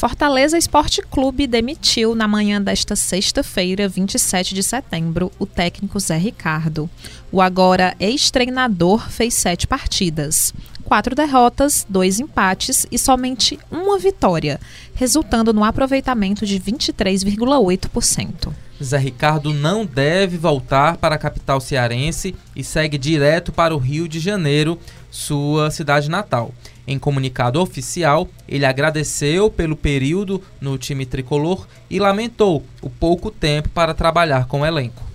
[0.00, 6.88] Fortaleza Esporte Clube demitiu na manhã desta sexta-feira, 27 de setembro, o técnico Zé Ricardo.
[7.30, 14.58] O agora ex-treinador fez sete partidas, quatro derrotas, dois empates e somente uma vitória,
[14.94, 18.54] resultando no aproveitamento de 23,8%.
[18.82, 24.08] Zé Ricardo não deve voltar para a capital cearense e segue direto para o Rio
[24.08, 24.78] de Janeiro,
[25.10, 26.54] sua cidade natal.
[26.86, 33.68] Em comunicado oficial, ele agradeceu pelo período no time tricolor e lamentou o pouco tempo
[33.68, 35.10] para trabalhar com o elenco.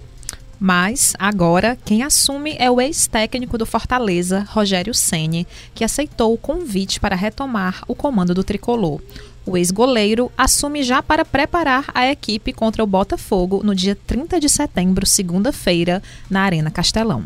[0.60, 7.00] Mas agora quem assume é o ex-técnico do Fortaleza, Rogério Ceni, que aceitou o convite
[7.00, 9.02] para retomar o comando do tricolor.
[9.46, 14.50] O ex-goleiro assume já para preparar a equipe contra o Botafogo no dia 30 de
[14.50, 17.26] setembro, segunda-feira, na Arena Castelão.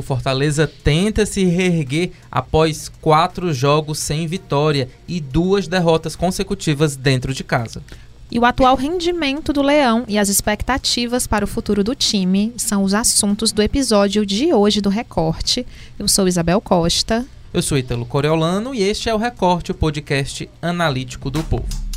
[0.00, 7.34] O Fortaleza tenta se reerguer após quatro jogos sem vitória e duas derrotas consecutivas dentro
[7.34, 7.82] de casa.
[8.30, 12.82] E o atual rendimento do Leão e as expectativas para o futuro do time são
[12.82, 15.66] os assuntos do episódio de hoje do Recorte.
[15.98, 17.26] Eu sou Isabel Costa.
[17.52, 21.89] Eu sou Italo Coriolano e este é o Recorte, o podcast analítico do povo.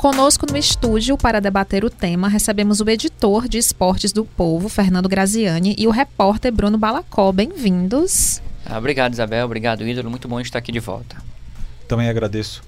[0.00, 5.10] Conosco no estúdio para debater o tema, recebemos o editor de esportes do Povo, Fernando
[5.10, 7.30] Graziani, e o repórter Bruno Balacó.
[7.30, 8.40] Bem-vindos.
[8.64, 9.44] Ah, obrigado, Isabel.
[9.44, 10.08] Obrigado, Ídolo.
[10.08, 11.16] Muito bom estar aqui de volta.
[11.86, 12.62] Também agradeço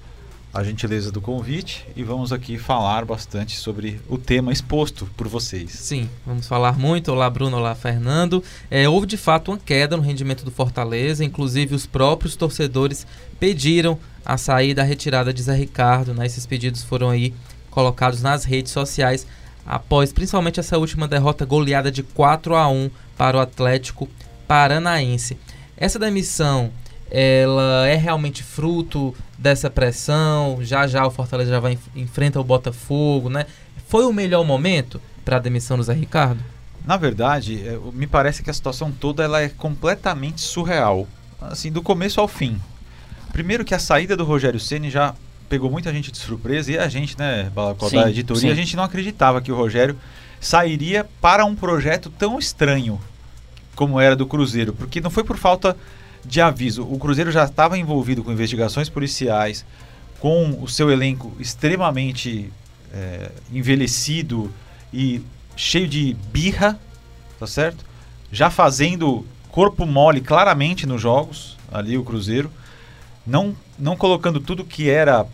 [0.53, 5.71] a gentileza do convite e vamos aqui falar bastante sobre o tema exposto por vocês.
[5.71, 7.11] Sim, vamos falar muito.
[7.11, 7.57] Olá, Bruno.
[7.57, 8.43] Olá, Fernando.
[8.69, 13.07] É, houve de fato uma queda no rendimento do Fortaleza, inclusive os próprios torcedores
[13.39, 16.13] pediram a saída, a retirada de Zé Ricardo.
[16.13, 16.27] Né?
[16.27, 17.33] Esses pedidos foram aí
[17.71, 19.25] colocados nas redes sociais
[19.65, 24.07] após principalmente essa última derrota goleada de 4 a 1 para o Atlético
[24.47, 25.35] Paranaense.
[25.75, 26.71] Essa demissão
[27.13, 30.57] ela é realmente fruto dessa pressão.
[30.61, 33.45] Já já o Fortaleza já vai enfrenta o Botafogo, né?
[33.87, 36.43] Foi o melhor momento para a demissão do Zé Ricardo?
[36.83, 41.07] Na verdade, é, me parece que a situação toda ela é completamente surreal,
[41.39, 42.59] assim do começo ao fim.
[43.31, 45.13] Primeiro que a saída do Rogério Ceni já
[45.47, 48.49] pegou muita gente de surpresa e a gente, né, Balacó, da editoria, sim.
[48.49, 49.97] a gente não acreditava que o Rogério
[50.41, 52.99] sairia para um projeto tão estranho
[53.75, 55.77] como era do Cruzeiro, porque não foi por falta
[56.25, 56.83] de aviso.
[56.83, 59.65] O Cruzeiro já estava envolvido com investigações policiais,
[60.19, 62.51] com o seu elenco extremamente
[62.93, 64.51] é, envelhecido
[64.93, 65.21] e
[65.55, 66.79] cheio de birra,
[67.39, 67.85] tá certo?
[68.31, 72.49] Já fazendo corpo mole claramente nos jogos, ali o Cruzeiro,
[73.25, 75.25] não, não colocando tudo que era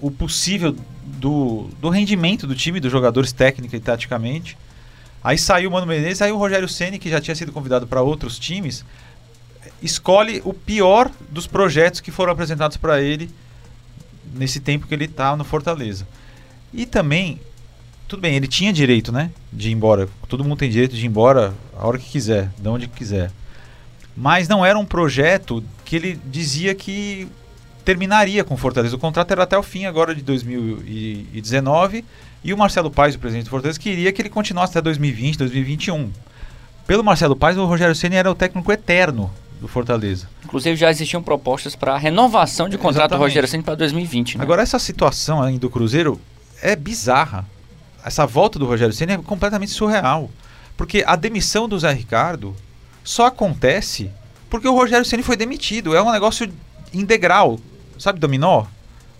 [0.00, 4.56] o possível do, do rendimento do time, dos jogadores técnica e taticamente.
[5.22, 8.02] Aí saiu o Mano Menezes, aí o Rogério Ceni que já tinha sido convidado para
[8.02, 8.84] outros times,
[9.82, 13.30] escolhe o pior dos projetos que foram apresentados para ele
[14.34, 16.06] nesse tempo que ele está no Fortaleza.
[16.72, 17.40] E também,
[18.08, 20.08] tudo bem, ele tinha direito, né, de ir embora.
[20.28, 23.30] Todo mundo tem direito de ir embora a hora que quiser, de onde quiser.
[24.16, 27.28] Mas não era um projeto que ele dizia que
[27.84, 28.96] terminaria com o Fortaleza.
[28.96, 32.04] O contrato era até o fim agora de 2019
[32.42, 36.10] e o Marcelo Paes, o presidente do Fortaleza, queria que ele continuasse até 2020, 2021.
[36.86, 39.30] Pelo Marcelo Paes, o Rogério Ceni era o técnico eterno
[39.60, 40.28] do Fortaleza.
[40.44, 43.18] Inclusive já existiam propostas para renovação de contrato Exatamente.
[43.18, 44.38] do Rogério Ceni para 2020.
[44.38, 44.44] Né?
[44.44, 46.20] Agora essa situação aí do Cruzeiro
[46.62, 47.44] é bizarra.
[48.04, 50.30] Essa volta do Rogério Ceni é completamente surreal,
[50.76, 52.54] porque a demissão do Zé Ricardo
[53.02, 54.10] só acontece
[54.48, 55.94] porque o Rogério Ceni foi demitido.
[55.94, 56.50] É um negócio
[56.92, 57.58] integral,
[57.98, 58.64] sabe, dominó.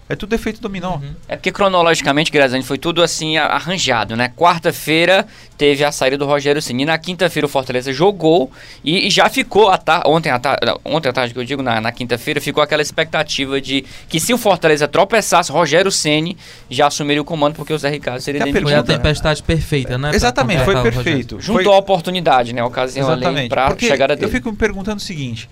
[0.09, 0.97] É tudo efeito dominó.
[0.97, 1.15] Uhum.
[1.29, 4.31] É porque cronologicamente, Grazani, foi tudo assim arranjado, né?
[4.37, 5.27] Quarta-feira
[5.59, 6.85] teve a saída do Rogério Ceni.
[6.85, 8.51] Na quinta-feira o Fortaleza jogou
[8.85, 11.81] e, e já ficou a ontem à tarde, ontem à tarde que eu digo, na,
[11.81, 16.37] na quinta-feira, ficou aquela expectativa de que se o Fortaleza tropeçasse, Rogério Ceni
[16.71, 18.63] já assumiria o comando porque o Zé Ricardo seria demitido.
[18.63, 20.13] Foi a tempestade perfeita, né?
[20.15, 21.41] Exatamente, foi perfeito.
[21.41, 21.75] Juntou foi...
[21.75, 22.61] a oportunidade, né?
[22.61, 23.41] A ocasião Exatamente.
[23.41, 24.27] ali para chegar a dele.
[24.27, 25.49] Eu fico me perguntando o seguinte,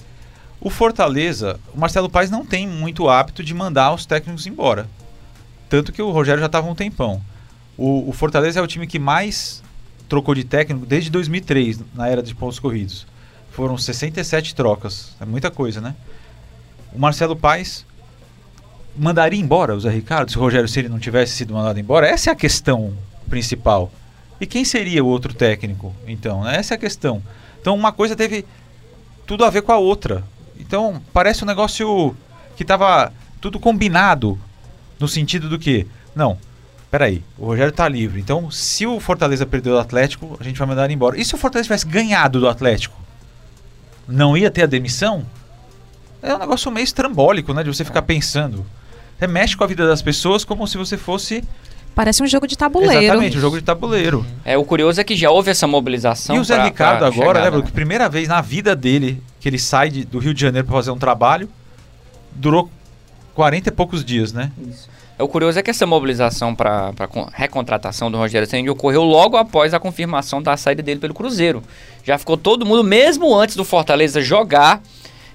[0.65, 4.89] o Fortaleza, o Marcelo Paes não tem muito hábito de mandar os técnicos embora.
[5.69, 7.21] Tanto que o Rogério já estava um tempão.
[7.77, 9.63] O, o, Fortaleza é o time que mais
[10.09, 13.07] trocou de técnico desde 2003, na era de pontos corridos.
[13.51, 15.15] Foram 67 trocas.
[15.21, 15.95] É muita coisa, né?
[16.95, 17.85] O Marcelo Paes
[18.97, 22.09] mandaria embora o Zé Ricardo se o Rogério Ceni não tivesse sido mandado embora?
[22.09, 22.97] Essa é a questão
[23.29, 23.93] principal.
[24.41, 26.43] E quem seria o outro técnico, então?
[26.45, 26.57] Né?
[26.57, 27.23] Essa é a questão.
[27.61, 28.47] Então, uma coisa teve
[29.27, 30.25] tudo a ver com a outra.
[30.59, 32.17] Então, parece um negócio
[32.57, 34.39] que estava tudo combinado
[34.99, 36.39] no sentido do que, não,
[36.91, 38.21] peraí, o Rogério está livre.
[38.21, 41.19] Então, se o Fortaleza perdeu do Atlético, a gente vai mandar ele embora.
[41.21, 43.03] E se o Fortaleza tivesse ganhado do Atlético?
[44.07, 45.25] não ia ter a demissão,
[46.23, 47.63] é um negócio meio estrambólico, né?
[47.63, 48.65] De você ficar pensando.
[49.19, 51.43] Você mexe com a vida das pessoas como se você fosse.
[51.95, 53.03] Parece um jogo de tabuleiro.
[53.03, 54.27] Exatamente, um jogo de tabuleiro.
[54.45, 56.37] É, o curioso é que já houve essa mobilização.
[56.37, 59.49] E o Zé pra- Ricardo pra agora, né, que primeira vez na vida dele que
[59.51, 61.51] ele sai de- do Rio de Janeiro para fazer um trabalho,
[62.33, 62.71] durou
[63.35, 64.51] 40 e poucos dias, né?
[65.19, 66.95] É, O curioso é que essa mobilização para
[67.35, 71.63] recontratação do Rogério Ceni ocorreu logo após a confirmação da saída dele pelo Cruzeiro.
[72.03, 74.81] Já ficou todo mundo, mesmo antes do Fortaleza jogar,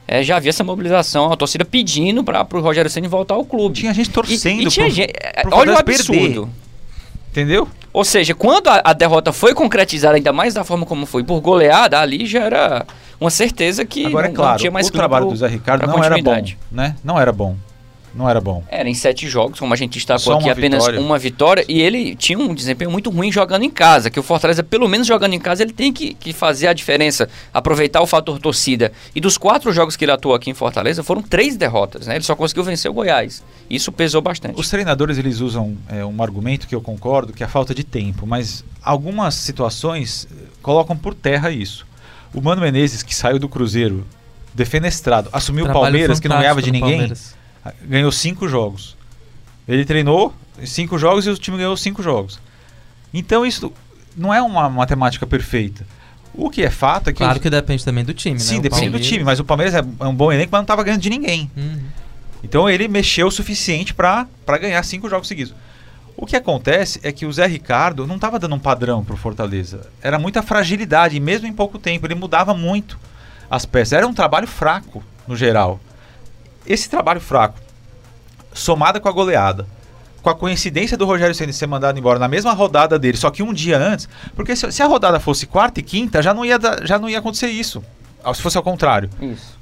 [0.07, 3.75] é, já havia essa mobilização, a torcida pedindo para o Rogério Ceni voltar ao clube.
[3.79, 6.17] Tinha gente E- torcendo e, tinha pro- gente, pro olha o Fortaleza perder.
[6.25, 6.49] absurdo.
[7.29, 7.67] Entendeu?
[7.93, 11.39] Ou seja, quando a, a derrota foi concretizada, ainda mais da forma como foi, por
[11.41, 12.85] goleada, ali já era
[13.19, 15.47] uma certeza que Agora não, é claro, não tinha mais o trabalho pro- do Zé
[15.47, 16.95] Ricardo não era bom, né?
[17.03, 17.55] Não era bom.
[18.13, 18.63] Não era bom.
[18.69, 20.99] Era em sete jogos, como a gente destacou aqui, apenas vitória.
[20.99, 21.65] uma vitória.
[21.69, 24.09] E ele tinha um desempenho muito ruim jogando em casa.
[24.09, 27.29] Que o Fortaleza, pelo menos jogando em casa, ele tem que, que fazer a diferença,
[27.53, 28.91] aproveitar o fator torcida.
[29.13, 32.15] E dos quatro jogos que ele atuou aqui em Fortaleza, foram três derrotas, né?
[32.15, 33.43] Ele só conseguiu vencer o Goiás.
[33.69, 34.59] Isso pesou bastante.
[34.59, 37.83] Os treinadores eles usam é, um argumento que eu concordo, que é a falta de
[37.83, 41.85] tempo, mas algumas situações eh, colocam por terra isso.
[42.33, 44.05] O Mano Menezes, que saiu do Cruzeiro
[44.53, 47.35] defenestrado, assumiu o Palmeiras, que não ganhava de ninguém, Palmeiras.
[47.83, 48.97] ganhou cinco jogos.
[49.67, 50.33] Ele treinou
[50.65, 52.39] cinco jogos e o time ganhou cinco jogos.
[53.13, 53.71] Então isso
[54.15, 55.85] não é uma matemática perfeita.
[56.33, 57.17] O que é fato é que.
[57.19, 58.39] Claro os- que depende também do time, né?
[58.39, 60.59] Sim, O depende do Palmeiras- time, mas o Palmeiras é é um bom elenco, mas
[60.59, 61.49] não estava ganhando de ninguém.
[61.55, 61.79] Uhum.
[62.43, 64.27] Então ele mexeu o suficiente para
[64.61, 65.53] ganhar cinco jogos seguidos.
[66.21, 69.17] O que acontece é que o Zé Ricardo não estava dando um padrão para o
[69.17, 69.87] Fortaleza.
[70.01, 72.05] Era muita fragilidade, mesmo em pouco tempo.
[72.05, 72.99] Ele mudava muito
[73.49, 73.93] as peças.
[73.93, 75.79] Era um trabalho fraco, no geral.
[76.67, 77.57] Esse trabalho fraco,
[78.53, 79.65] somado com a goleada,
[80.21, 83.41] com a coincidência do Rogério Ceni ser mandado embora na mesma rodada dele, só que
[83.41, 86.59] um dia antes, porque se, se a rodada fosse quarta e quinta, já não ia,
[86.83, 87.81] já não ia acontecer isso.
[88.35, 89.09] Se fosse ao contrário.
[89.21, 89.57] Isso.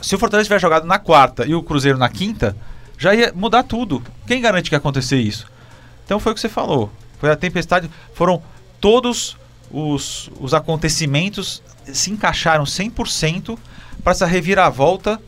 [0.00, 2.56] Se o Fortaleza tiver jogado na quarta e o Cruzeiro na quinta,
[2.96, 4.02] já ia mudar tudo.
[4.26, 5.49] Quem garante que ia acontecer isso?
[6.10, 6.90] Então foi o que você falou.
[7.20, 7.88] Foi a tempestade.
[8.14, 8.42] Foram
[8.80, 9.36] todos
[9.70, 13.56] os, os acontecimentos se encaixaram 100%
[14.02, 15.20] para essa reviravolta,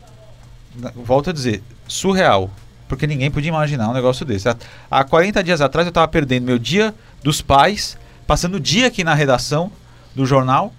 [0.96, 2.50] volto a dizer, surreal.
[2.88, 4.49] Porque ninguém podia imaginar um negócio desse.
[4.49, 4.56] Há,
[4.90, 6.93] há 40 dias atrás eu estava perdendo meu dia
[7.23, 7.96] dos pais,
[8.26, 9.70] passando o dia aqui na redação
[10.17, 10.73] do jornal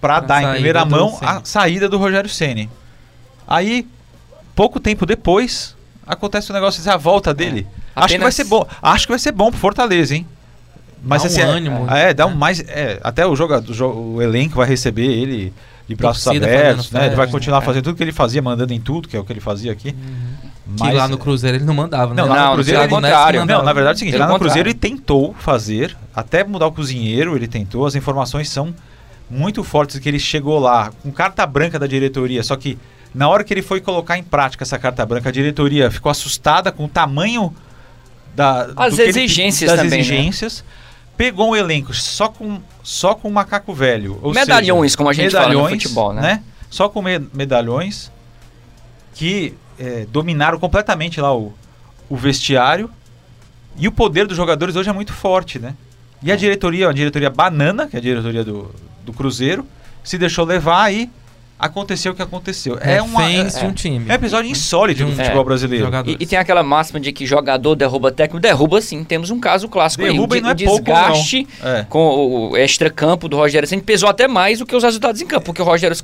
[0.00, 1.30] para dar em primeira mão Ceni.
[1.30, 2.70] a saída do Rogério Ceni.
[3.46, 3.86] Aí,
[4.56, 5.76] pouco tempo depois,
[6.06, 7.66] acontece o negócio, a volta dele.
[7.94, 8.66] Acho que vai Apenas- ser bom.
[8.82, 10.26] Acho que vai ser bom pro Fortaleza, hein?
[11.04, 12.36] Mas Dá um assim, é- ânimo, é, dá um né?
[12.36, 15.52] mais, é, até o jogador, o, elenco vai receber ele
[15.88, 17.06] de braços Torcida abertos, né?
[17.06, 17.64] Ele vai continuar é.
[17.64, 19.96] fazendo tudo que ele fazia, mandando em tudo, que é o que ele fazia aqui.
[20.76, 22.22] Que lá no Cruzeiro ele não mandava, né?
[22.22, 23.44] Não, lá Não, no Cruzeiro pelo ele- contrário.
[23.44, 26.72] Não, na verdade é o seguinte, lá no Cruzeiro ele tentou fazer, até mudar o
[26.72, 28.72] cozinheiro, ele tentou, as informações são
[29.28, 32.78] muito fortes que ele chegou lá com carta branca da diretoria, só que
[33.12, 36.70] na hora que ele foi colocar em prática essa carta branca, a diretoria ficou assustada
[36.70, 37.52] com o tamanho
[38.34, 39.98] da As que ele- exigências das também, né?
[40.00, 40.64] exigências.
[41.16, 45.52] Pegou um elenco só com só com macaco velho, Medalhões, seja, como a gente fala
[45.52, 46.42] no futebol, né?
[46.70, 48.10] Só com me- medalhões
[49.14, 51.52] que é, dominaram completamente lá o,
[52.08, 52.90] o vestiário.
[53.76, 55.74] E o poder dos jogadores hoje é muito forte, né?
[56.22, 58.74] E a diretoria, a diretoria banana, que é a diretoria do,
[59.04, 59.66] do Cruzeiro,
[60.04, 61.10] se deixou levar e
[61.62, 62.76] aconteceu o que aconteceu.
[62.80, 64.04] É, uma, Reféns é, de um time.
[64.08, 65.90] é um episódio insólito De um- do futebol é, brasileiro.
[66.06, 68.40] E, e tem aquela máxima de que jogador derruba técnico.
[68.40, 70.40] Derruba sim, temos um caso clássico Derruba aí.
[70.40, 71.70] e O, não é de- o pouco, desgaste não.
[71.70, 71.86] É.
[71.88, 75.46] com o, extra-campo do Rogério Senna pesou até mais do que os resultados em campo.
[75.46, 75.96] Porque o Rogério,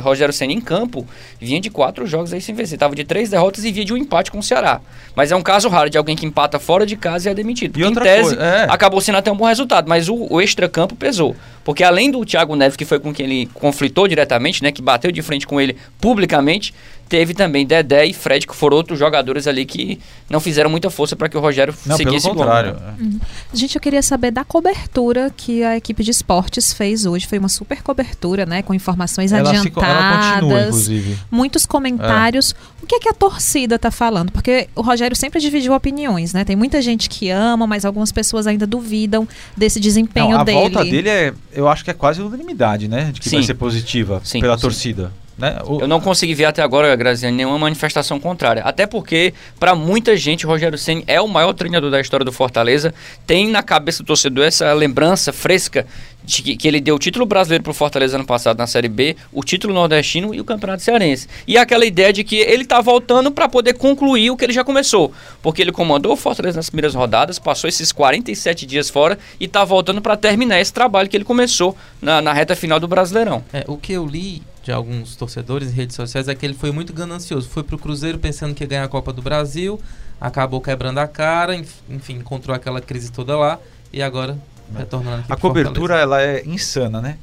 [0.00, 1.06] Rogério Senna em campo
[1.40, 2.78] vinha de quatro jogos aí sem vencer.
[2.78, 4.80] Tava de três derrotas e vinha de um empate com o Ceará.
[5.14, 7.72] Mas é um caso raro de alguém que empata fora de casa e é demitido.
[7.72, 8.66] Porque E outra em tese coisa, é.
[8.70, 9.88] acabou sendo até um bom resultado.
[9.88, 11.34] Mas o, o extra-campo pesou.
[11.64, 14.72] Porque além do Thiago Neves, que foi com quem ele conflitou diretamente, né?
[14.72, 16.74] Que bateu de frente com ele publicamente,
[17.10, 19.98] teve também Dedé e Fred, que foram outros jogadores ali que
[20.30, 22.74] não fizeram muita força para que o Rogério Não, pelo seguisse o gol, contrário.
[22.74, 23.18] né?
[23.52, 27.26] Gente, eu queria saber da cobertura que a equipe de esportes fez hoje.
[27.26, 28.62] Foi uma super cobertura, né?
[28.62, 29.90] Com informações Ela, se, adiantadas.
[29.90, 31.18] ela continua, inclusive.
[31.28, 32.54] muitos comentários.
[32.80, 34.30] O que é que a torcida tá falando?
[34.30, 36.44] Porque o Rogério sempre dividiu opiniões, né?
[36.44, 39.26] Tem muita gente que ama, mas algumas pessoas ainda duvidam
[39.56, 40.58] desse desempenho Não, a dele.
[40.58, 43.10] volta dele é, eu acho que é quase unanimidade, né?
[43.12, 43.46] De que vai Sim.
[43.48, 44.62] ser positiva Sim, pela sim.
[44.62, 45.12] torcida.
[45.40, 45.58] Né?
[45.64, 48.62] O- Eu não consegui ver até agora, Graziane, nenhuma manifestação contrária.
[48.62, 52.30] Até porque, para muita gente, o Rogério Ceni é o maior treinador da história do
[52.32, 52.92] Fortaleza.
[53.26, 55.86] Tem na cabeça do torcedor essa lembrança fresca
[56.22, 59.16] de que, que ele deu o título brasileiro pro Fortaleza ano passado na Série B,
[59.32, 61.26] o título nordestino e o Campeonato Cearense.
[61.46, 64.62] E aquela ideia de que ele tá voltando para poder concluir o que ele já
[64.62, 65.10] começou.
[65.42, 69.64] Porque ele comandou o Fortaleza nas primeiras rodadas, passou esses 47 dias fora e tá
[69.64, 73.42] voltando para terminar esse trabalho que ele começou na, na reta final do Brasileirão.
[73.52, 76.70] É, o que eu li de alguns torcedores em redes sociais é que ele foi
[76.70, 77.48] muito ganancioso.
[77.48, 79.80] Foi pro Cruzeiro pensando que ia ganhar a Copa do Brasil,
[80.20, 83.58] acabou quebrando a cara, enfim, encontrou aquela crise toda lá
[83.92, 84.38] e agora
[84.76, 87.16] retornando aqui A cobertura ela é insana, né?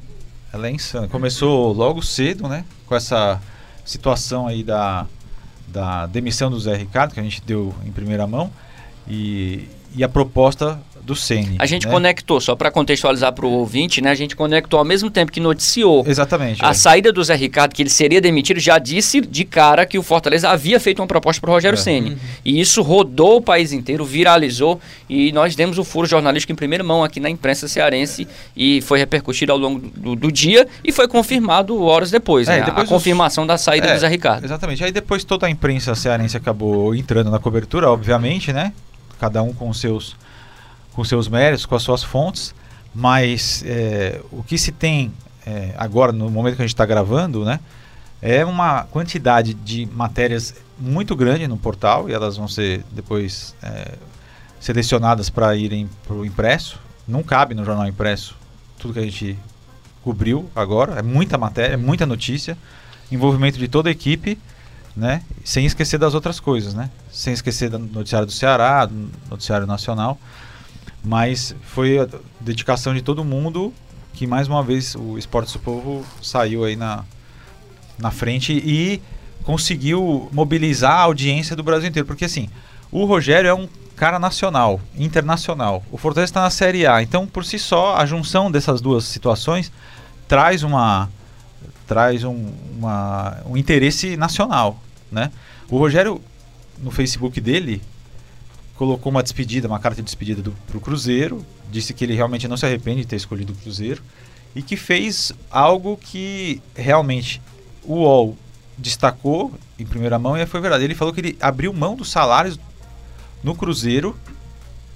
[0.52, 1.08] Ela é insana.
[1.08, 2.64] Começou logo cedo, né?
[2.86, 3.40] Com essa
[3.84, 5.06] situação aí da,
[5.68, 8.50] da demissão do Zé Ricardo, que a gente deu em primeira mão,
[9.06, 11.56] e, e a proposta do Ceni.
[11.58, 11.92] A gente né?
[11.92, 14.10] conectou, só para contextualizar para o ouvinte, né?
[14.10, 16.62] A gente conectou ao mesmo tempo que noticiou Exatamente.
[16.62, 16.74] a é.
[16.74, 20.50] saída do Zé Ricardo, que ele seria demitido, já disse de cara que o Fortaleza
[20.50, 21.80] havia feito uma proposta para o Rogério É.
[21.80, 22.18] Ceni.
[22.44, 26.84] E isso rodou o país inteiro, viralizou e nós demos o furo jornalístico em primeira
[26.84, 31.08] mão aqui na imprensa cearense e foi repercutido ao longo do, do dia e foi
[31.08, 32.66] confirmado horas depois, É, né?
[32.66, 34.44] depois a confirmação da saída É, do Zé Ricardo.
[34.44, 34.84] Exatamente.
[34.84, 38.72] Aí depois toda a imprensa cearense acabou entrando na cobertura, obviamente, né?
[39.18, 40.14] Cada um com os seus,
[40.98, 42.52] com seus méritos, com as suas fontes.
[42.92, 45.12] Mas é, o que se tem
[45.46, 47.60] é, agora, no momento que a gente está gravando, né?
[48.20, 53.92] É uma quantidade de matérias muito grande no portal e elas vão ser depois é,
[54.58, 56.80] selecionadas para irem para o impresso.
[57.06, 58.34] Não cabe no jornal impresso
[58.76, 59.38] tudo que a gente
[60.02, 60.98] cobriu agora.
[60.98, 62.58] É muita matéria, é muita notícia,
[63.12, 64.36] envolvimento de toda a equipe,
[64.96, 65.22] né?
[65.44, 66.90] Sem esquecer das outras coisas, né?
[67.12, 70.18] Sem esquecer do noticiário do Ceará, do noticiário nacional.
[71.08, 72.06] Mas foi a
[72.38, 73.72] dedicação de todo mundo
[74.12, 77.02] que mais uma vez o Esporte do Povo saiu aí na,
[77.98, 79.00] na frente e
[79.42, 82.06] conseguiu mobilizar a audiência do Brasil inteiro.
[82.06, 82.50] Porque assim,
[82.92, 85.82] o Rogério é um cara nacional, internacional.
[85.90, 87.02] O Fortaleza está na Série A.
[87.02, 89.72] Então, por si só, a junção dessas duas situações
[90.28, 91.08] traz uma
[91.86, 94.78] traz um, uma, um interesse nacional,
[95.10, 95.32] né?
[95.70, 96.20] O Rogério
[96.82, 97.80] no Facebook dele
[98.78, 102.56] colocou uma despedida, uma carta de despedida do, pro Cruzeiro, disse que ele realmente não
[102.56, 104.00] se arrepende de ter escolhido o Cruzeiro
[104.54, 107.42] e que fez algo que realmente
[107.82, 108.36] o UOL
[108.78, 110.84] destacou em primeira mão e foi verdade.
[110.84, 112.58] Ele falou que ele abriu mão dos salários
[113.42, 114.16] no Cruzeiro,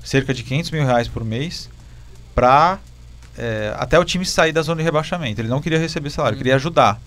[0.04, 1.68] cerca de 500 mil reais por mês,
[2.36, 2.78] para
[3.36, 5.40] é, até o time sair da zona de rebaixamento.
[5.40, 7.00] Ele não queria receber salário, queria ajudar.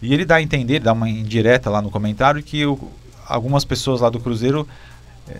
[0.00, 2.78] E ele dá a entender, dá uma indireta lá no comentário, que o,
[3.26, 4.68] algumas pessoas lá do Cruzeiro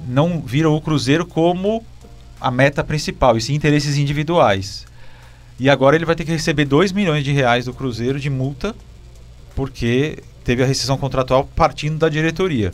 [0.07, 1.85] não viram o Cruzeiro como
[2.41, 4.87] a meta principal, e sim interesses individuais.
[5.59, 8.75] E agora ele vai ter que receber 2 milhões de reais do Cruzeiro de multa,
[9.55, 12.73] porque teve a rescisão contratual partindo da diretoria.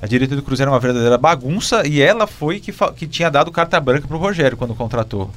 [0.00, 3.50] A diretoria do Cruzeiro é uma verdadeira bagunça e ela foi que, que tinha dado
[3.50, 5.30] carta branca pro Rogério quando contratou.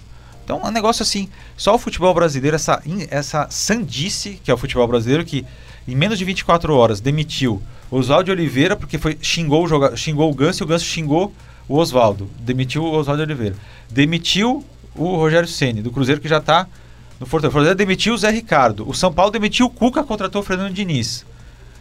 [0.44, 4.58] Então é um negócio assim, só o futebol brasileiro, essa, essa sandice que é o
[4.58, 5.46] futebol brasileiro, que
[5.88, 10.64] em menos de 24 horas demitiu Oswaldo Oliveira porque foi, xingou, o xingou o Ganso
[10.64, 11.34] e o Ganso xingou
[11.68, 12.30] o Oswaldo.
[12.40, 13.56] Demitiu o Oswaldo Oliveira.
[13.90, 14.64] Demitiu
[14.96, 16.68] o Rogério Ceni do Cruzeiro que já está
[17.20, 17.50] no Fortaleza.
[17.50, 18.88] O Fortaleza demitiu o Zé Ricardo.
[18.88, 21.26] O São Paulo demitiu o Cuca, contratou o Fernando Diniz.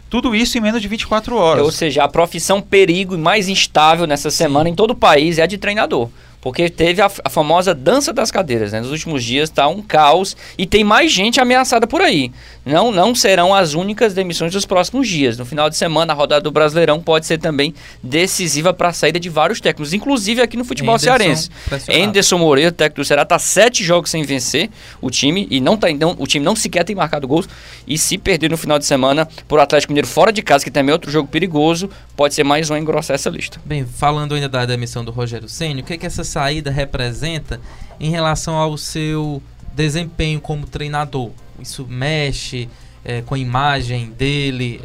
[0.09, 1.63] Tudo isso em menos de 24 horas.
[1.63, 5.43] Ou seja, a profissão perigo e mais instável nessa semana em todo o país é
[5.43, 6.09] a de treinador.
[6.41, 8.79] Porque teve a, a famosa dança das cadeiras, né?
[8.79, 12.31] Nos últimos dias está um caos e tem mais gente ameaçada por aí.
[12.65, 15.37] Não, não serão as únicas demissões dos próximos dias.
[15.37, 19.19] No final de semana, a rodada do Brasileirão pode ser também decisiva para a saída
[19.19, 21.49] de vários técnicos, inclusive aqui no futebol Henderson cearense.
[21.89, 24.69] Anderson Moreira, técnico do Ceará, está sete jogos sem vencer
[25.01, 27.49] o time e não tá, não, o time não sequer tem marcado gols.
[27.85, 30.91] E se perder no final de semana por Atlético Mineiro fora de casa, que também
[30.91, 33.59] é outro jogo perigoso, pode ser mais um a engrossar essa lista.
[33.65, 37.59] Bem, falando ainda da demissão do Rogério Ceni, o que, que essa saída representa
[37.99, 39.41] em relação ao seu
[39.75, 41.31] desempenho como treinador?
[41.59, 42.69] Isso mexe
[43.03, 44.79] é, com a imagem dele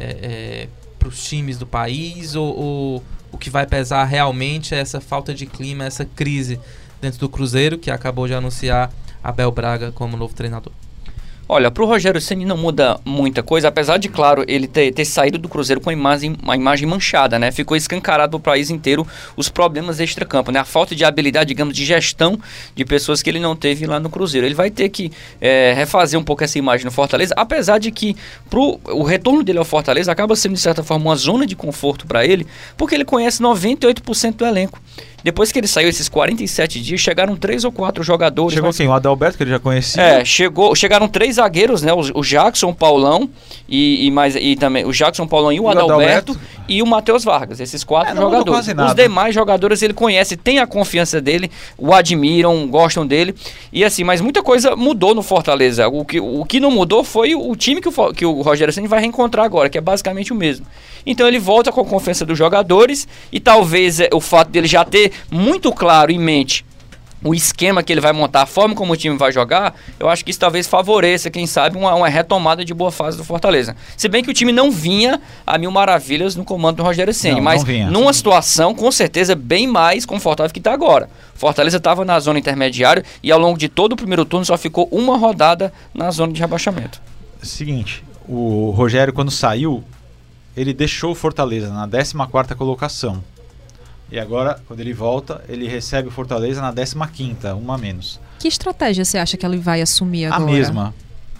[0.97, 5.33] para os times do país ou, ou o que vai pesar realmente é essa falta
[5.33, 6.59] de clima, essa crise
[7.01, 8.91] dentro do Cruzeiro que acabou de anunciar
[9.23, 10.71] Abel Braga como novo treinador?
[11.47, 15.37] Olha, pro Rogério Ceni não muda muita coisa, apesar de, claro, ele ter, ter saído
[15.37, 17.51] do Cruzeiro com a imagem, uma imagem manchada, né?
[17.51, 19.05] Ficou escancarado pro país inteiro
[19.37, 20.59] os problemas extra-campo, né?
[20.59, 22.39] A falta de habilidade, digamos, de gestão
[22.73, 24.47] de pessoas que ele não teve lá no Cruzeiro.
[24.47, 28.15] Ele vai ter que é, refazer um pouco essa imagem no Fortaleza, apesar de que
[28.49, 32.07] pro, o retorno dele ao Fortaleza acaba sendo, de certa forma, uma zona de conforto
[32.07, 34.79] para ele, porque ele conhece 98% do elenco.
[35.23, 38.53] Depois que ele saiu esses 47 dias, chegaram três ou quatro jogadores.
[38.53, 38.87] Chegou mas- quem?
[38.87, 39.99] O Adalberto, que ele já conhecia.
[39.99, 41.93] é, chegou, chegaram três zagueiros, né?
[41.93, 43.29] O, o Jackson, o Paulão
[43.67, 46.39] e, e mais e também o Jackson, o Paulão e o Adalberto, Adalberto.
[46.67, 47.59] e o Matheus Vargas.
[47.59, 48.67] Esses quatro É, jogadores.
[48.67, 53.35] Os demais jogadores ele conhece, tem a confiança dele, o admiram, gostam dele.
[53.71, 55.87] E assim, mas muita coisa mudou no Fortaleza.
[55.87, 58.87] O que, o que não mudou foi o time que o, que o Rogério Ceni
[58.87, 60.65] vai reencontrar agora, que é basicamente o mesmo.
[61.05, 64.83] Então ele volta com a confiança dos jogadores e talvez é, o fato dele já
[64.83, 66.65] ter muito claro em mente
[67.25, 70.23] o esquema que ele vai montar, a forma como o time vai jogar, eu acho
[70.23, 73.75] que isso talvez favoreça, quem sabe, uma, uma retomada de boa fase do Fortaleza.
[73.97, 77.41] Se bem que o time não vinha a mil maravilhas no comando do Rogério Ceni,
[77.41, 81.09] mas não numa situação com certeza bem mais confortável que está agora.
[81.33, 84.87] Fortaleza estava na zona intermediária e ao longo de todo o primeiro turno só ficou
[84.91, 87.01] uma rodada na zona de rebaixamento.
[87.41, 89.83] Seguinte, o Rogério quando saiu,
[90.55, 93.23] ele deixou o Fortaleza na 14ª colocação.
[94.11, 98.19] E agora, quando ele volta, ele recebe o Fortaleza na 15ª, uma a menos.
[98.39, 100.43] Que estratégia você acha que ele vai assumir agora?
[100.43, 100.93] A mesma.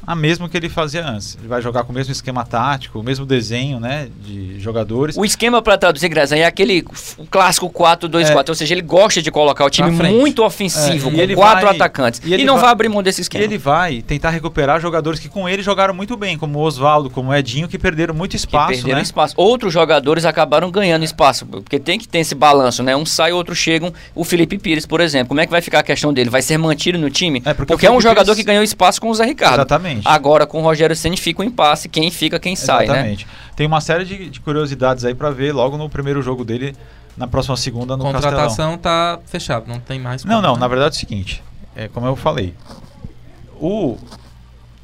[0.07, 1.35] A mesma que ele fazia antes.
[1.39, 5.17] Ele vai jogar com o mesmo esquema tático, o mesmo desenho, né, de jogadores.
[5.17, 6.83] O esquema para traduzir, Graça, é aquele
[7.31, 8.51] clássico 4-2-4, É.
[8.51, 11.75] ou seja, ele gosta de colocar o time muito ofensivo, É, e com quatro vai-
[11.75, 12.21] atacantes.
[12.24, 13.43] e E, ele não vai, vai- abrir mão desse E esquema.
[13.43, 17.29] ele vai tentar recuperar jogadores que com ele jogaram muito bem, como o Oswaldo, como
[17.31, 19.01] o Edinho, que perderam muito que espaço, perderam né?
[19.03, 19.33] espaço.
[19.38, 22.95] Outros jogadores acabaram ganhando espaço, porque tem que ter esse balanço, né?
[22.95, 23.91] Um sai, outro chega.
[24.13, 26.29] O Felipe Pires, por exemplo, como é que vai ficar a questão dele?
[26.29, 27.41] Vai ser mantido no time?
[27.45, 29.55] É, porque porque é um Felipe jogador Pires- que ganhou espaço com o Zé Ricardo.
[29.55, 29.95] Exatamente.
[30.04, 31.88] Agora, com o Rogério Ceni fica um impasse.
[31.88, 32.94] Quem fica, quem sai, né?
[32.94, 33.28] Exatamente.
[33.56, 36.75] Tem uma série de, de curiosidades aí pra ver logo no primeiro jogo dele,
[37.16, 38.32] na próxima segunda no Castelão.
[38.32, 40.24] Contratação tá fechada, não tem mais.
[40.24, 40.60] Não, como, não, né?
[40.60, 41.44] na verdade é o seguinte,
[41.75, 42.54] é como eu falei.
[43.60, 43.98] O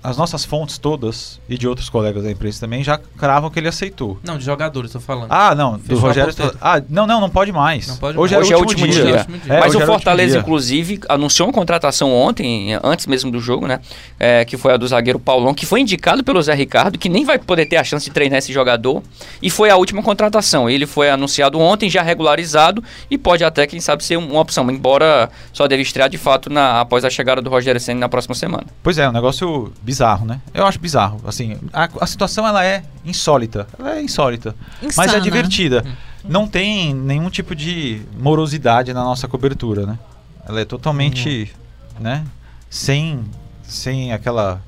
[0.03, 3.67] as nossas fontes todas e de outros colegas da empresa também já cravam que ele
[3.67, 4.19] aceitou.
[4.23, 5.27] Não, de jogadores, tô falando.
[5.29, 6.33] Ah, não, do Fechou a Rogério.
[6.59, 7.87] Ah, não, não, não pode mais.
[7.87, 8.47] Não pode hoje, mais.
[8.47, 9.03] Hoje é é o último dia.
[9.03, 9.27] dia.
[9.47, 13.79] É, Mas o era Fortaleza, inclusive, anunciou uma contratação ontem, antes mesmo do jogo, né?
[14.19, 17.23] É, que foi a do zagueiro Paulão, que foi indicado pelo Zé Ricardo, que nem
[17.23, 19.03] vai poder ter a chance de treinar esse jogador.
[19.41, 20.69] E foi a última contratação.
[20.69, 24.69] Ele foi anunciado ontem, já regularizado, e pode até, quem sabe, ser uma opção.
[24.71, 28.33] Embora só deve estrear de fato na, após a chegada do Rogério Senna na próxima
[28.33, 28.65] semana.
[28.81, 30.39] Pois é, um negócio bizarro, né?
[30.53, 31.19] Eu acho bizarro.
[31.25, 33.67] Assim, a, a situação ela é insólita.
[33.77, 34.55] Ela é insólita.
[34.81, 35.21] Mas é Insana.
[35.21, 35.83] divertida.
[36.23, 39.99] Não tem nenhum tipo de morosidade na nossa cobertura, né?
[40.47, 41.53] Ela é totalmente,
[41.99, 42.23] né?
[42.69, 43.23] Sem,
[43.63, 44.61] sem aquela,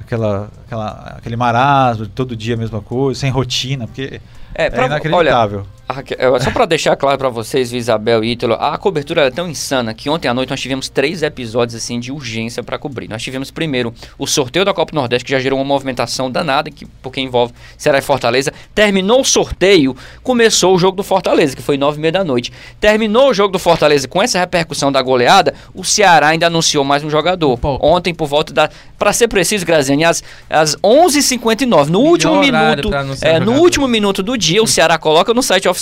[0.00, 0.88] aquela, aquela,
[1.18, 4.20] aquele marasmo todo dia a mesma coisa, sem rotina, porque
[4.54, 5.66] É, é, pra- olha, inacreditável.
[5.81, 9.30] A Raquel- é, Só para deixar claro para vocês, Isabel e Ítalo, a cobertura é
[9.30, 13.08] tão insana que ontem à noite nós tivemos três episódios assim de urgência para cobrir.
[13.08, 16.86] Nós tivemos primeiro o sorteio da Copa Nordeste, que já gerou uma movimentação danada, que,
[17.02, 18.52] porque envolve Ceará e Fortaleza.
[18.74, 22.52] Terminou o sorteio, começou o jogo do Fortaleza, que foi nove e meia da noite.
[22.80, 27.04] Terminou o jogo do Fortaleza com essa repercussão da goleada, o Ceará ainda anunciou mais
[27.04, 27.58] um jogador.
[27.58, 27.78] Pô.
[27.82, 28.70] Ontem, por volta da.
[28.98, 32.94] Para ser preciso, Graziani, às, às 11h59, no Melhor último minuto.
[32.94, 33.60] É, no jogador.
[33.62, 35.81] último minuto do dia, o Ceará coloca no site oficial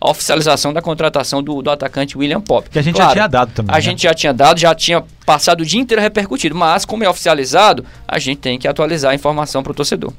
[0.00, 2.68] a oficialização da contratação do, do atacante William Pop.
[2.68, 3.74] Que a gente Claro, já tinha dado também.
[3.74, 3.80] A né?
[3.80, 7.84] gente já tinha dado, já tinha passado o dia inteiro repercutido, mas como é oficializado,
[8.06, 10.12] a gente tem que atualizar a informação para o torcedor.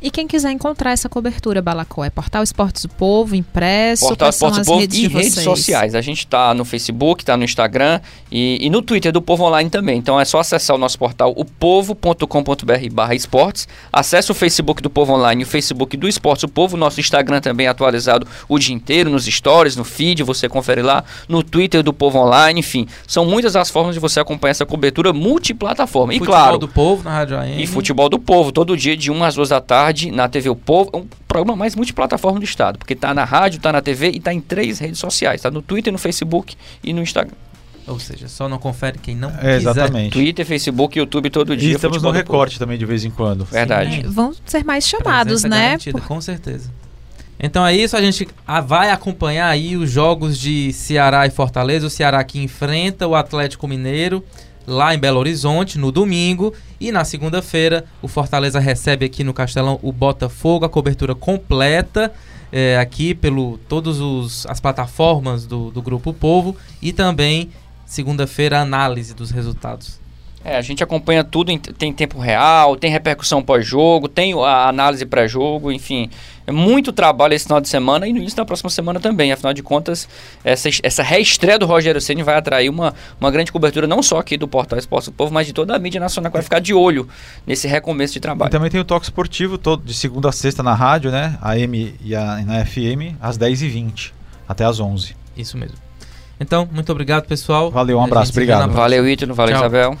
[0.00, 4.60] E quem quiser encontrar essa cobertura, Balacó, é Portal Esportes do Povo, impresso, Portal Esportes
[4.60, 5.94] as do Povo redes e de redes sociais.
[5.94, 9.70] A gente está no Facebook, está no Instagram e, e no Twitter do Povo Online
[9.70, 9.96] também.
[9.98, 13.66] Então é só acessar o nosso portal, opovo.com.br barra esportes.
[13.90, 16.76] Acesse o Facebook do Povo Online e o Facebook do Esportes o Povo.
[16.76, 21.04] Nosso Instagram também é atualizado o dia inteiro, nos stories, no feed, você confere lá.
[21.26, 22.86] No Twitter do Povo Online, enfim.
[23.06, 26.12] São muitas as formas de você acompanhar essa cobertura multiplataforma.
[26.12, 27.62] E Futebol claro, do povo na Rádio AM.
[27.62, 30.56] e futebol do povo, todo dia de 1 às 2 da tarde na TV O
[30.56, 30.90] Povo.
[30.92, 34.20] É um programa mais multiplataforma do estado, porque tá na rádio, tá na TV e
[34.20, 37.34] tá em três redes sociais, tá no Twitter, no Facebook e no Instagram.
[37.86, 40.12] Ou seja, só não confere quem não É, exatamente.
[40.12, 41.74] Twitter, Facebook, YouTube todo E dia.
[41.76, 43.44] estamos no recorte também de vez em quando.
[43.44, 44.02] Verdade.
[44.02, 44.08] Sim.
[44.08, 45.66] Vão ser mais chamados, Presença né?
[45.68, 46.68] garantida, Com certeza.
[47.38, 48.26] Então é isso, a gente
[48.66, 51.86] vai acompanhar aí os jogos de Ceará e Fortaleza.
[51.86, 54.24] O Ceará que enfrenta o Atlético Mineiro
[54.66, 56.52] lá em Belo Horizonte no domingo.
[56.80, 62.12] E na segunda-feira o Fortaleza recebe aqui no Castelão o Botafogo, a cobertura completa.
[62.52, 67.50] é, aqui pelo todas as plataformas do, do Grupo Povo e também
[67.84, 70.00] segunda-feira análise dos resultados.
[70.48, 75.04] É, a gente acompanha tudo, em, tem tempo real, tem repercussão pós-jogo, tem a análise
[75.04, 76.08] pré-jogo, enfim.
[76.46, 79.32] É muito trabalho esse final de semana e no início da próxima semana também.
[79.32, 80.08] Afinal de contas,
[80.44, 84.36] essa, essa reestreia do Rogério Ceni vai atrair uma, uma grande cobertura, não só aqui
[84.36, 86.72] do Portal Esporte do Povo, mas de toda a mídia nacional que vai ficar de
[86.72, 87.08] olho
[87.44, 88.48] nesse recomeço de E trabalho.
[88.52, 91.36] também tem o toque esportivo todo de segunda a sexta na rádio, né?
[91.42, 94.12] AM e a, na FM, às 10h20
[94.48, 95.76] até às 11 Isso mesmo.
[96.38, 97.68] Então, muito obrigado, pessoal.
[97.72, 98.70] Valeu, um abraço, obrigado.
[98.70, 99.62] Valeu, Ítalo, valeu, Tchau.
[99.62, 99.98] Isabel.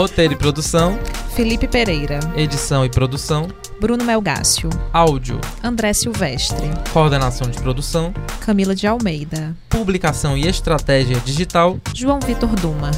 [0.00, 0.98] Roteiro e produção,
[1.36, 8.86] Felipe Pereira, edição e produção, Bruno Melgácio, áudio, André Silvestre, coordenação de produção, Camila de
[8.86, 12.90] Almeida, publicação e estratégia digital, João Vitor Duma.